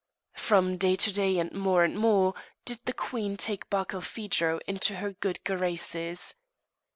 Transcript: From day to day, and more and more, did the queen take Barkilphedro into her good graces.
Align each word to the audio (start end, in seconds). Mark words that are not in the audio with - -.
From 0.37 0.77
day 0.77 0.95
to 0.95 1.13
day, 1.13 1.37
and 1.37 1.53
more 1.53 1.83
and 1.83 1.95
more, 1.95 2.33
did 2.65 2.79
the 2.85 2.91
queen 2.93 3.37
take 3.37 3.69
Barkilphedro 3.69 4.59
into 4.65 4.95
her 4.95 5.13
good 5.13 5.43
graces. 5.43 6.33